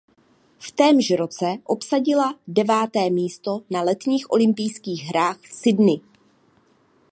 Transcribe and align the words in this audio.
V 0.59 0.71
témž 0.71 1.11
roce 1.11 1.55
obsadila 1.63 2.35
deváté 2.47 3.09
místo 3.09 3.59
na 3.69 3.81
letních 3.81 4.31
olympijských 4.31 5.03
hrách 5.03 5.37
v 5.39 5.53
Sydney. 5.53 6.01